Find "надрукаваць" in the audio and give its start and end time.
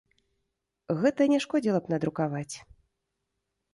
1.95-2.55